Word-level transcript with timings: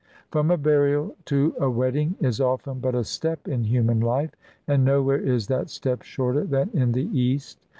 From 0.31 0.49
a 0.49 0.57
burial 0.57 1.15
to 1.25 1.53
a 1.59 1.69
wedding 1.69 2.15
is 2.19 2.41
often 2.41 2.79
but 2.79 2.95
a 2.95 3.03
step 3.03 3.47
in 3.47 3.65
human 3.65 3.99
life, 3.99 4.31
and 4.67 4.83
nowhere 4.83 5.19
is 5.19 5.45
that 5.45 5.69
step 5.69 6.01
shorter 6.01 6.43
than 6.43 6.71
in 6.73 6.93
the 6.93 7.05
East. 7.15 7.59